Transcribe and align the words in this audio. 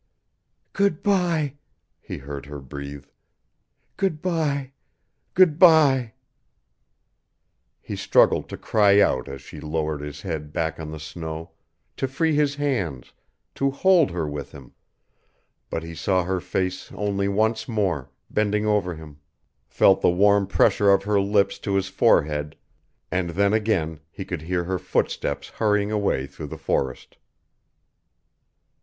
"Good 0.73 1.03
by," 1.03 1.57
he 1.99 2.17
heard 2.17 2.47
her 2.47 2.57
breathe. 2.57 3.05
"Good 3.97 4.19
by 4.19 4.71
good 5.35 5.59
by" 5.59 6.13
He 7.83 7.95
struggled 7.95 8.49
to 8.49 8.57
cry 8.57 8.99
out 8.99 9.29
as 9.29 9.43
she 9.43 9.59
lowered 9.61 10.01
his 10.01 10.21
head 10.23 10.51
back 10.51 10.79
on 10.79 10.89
the 10.89 10.99
snow, 10.99 11.51
to 11.97 12.07
free 12.07 12.33
his 12.33 12.55
hands, 12.55 13.13
to 13.53 13.69
hold 13.69 14.09
her 14.09 14.27
with 14.27 14.53
him 14.53 14.73
but 15.69 15.83
he 15.83 15.93
saw 15.93 16.23
her 16.23 16.39
face 16.41 16.91
only 16.93 17.27
once 17.27 17.67
more, 17.67 18.09
bending 18.27 18.65
over 18.65 18.95
him; 18.95 19.19
felt 19.67 20.01
the 20.01 20.09
warm 20.09 20.47
pressure 20.47 20.89
of 20.89 21.03
her 21.03 21.21
lips 21.21 21.59
to 21.59 21.75
his 21.75 21.89
forehead, 21.89 22.55
and 23.11 23.29
then 23.37 23.53
again 23.53 23.99
he 24.09 24.25
could 24.25 24.41
hear 24.41 24.63
her 24.63 24.79
footsteps 24.79 25.49
hurrying 25.49 25.91
away 25.91 26.25
through 26.25 26.47
the 26.47 26.57
forest. 26.57 27.17